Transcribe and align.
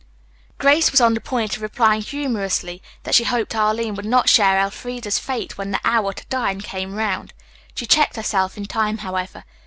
Grace 0.57 0.91
was 0.91 0.99
on 0.99 1.13
the 1.13 1.21
point 1.21 1.55
of 1.55 1.61
replying 1.61 2.01
humorously 2.01 2.81
that 3.03 3.13
she 3.13 3.23
hoped 3.23 3.53
Arline 3.53 3.93
would 3.93 4.03
not 4.03 4.27
share 4.27 4.57
Elfreda's 4.57 5.19
fate 5.19 5.59
when 5.59 5.69
the 5.69 5.79
hour 5.85 6.11
to 6.11 6.25
dine 6.25 6.59
came 6.59 6.95
round. 6.95 7.33
She 7.75 7.85
checked 7.85 8.15
herself 8.15 8.57
in 8.57 8.65
time, 8.65 8.97
however. 9.05 9.43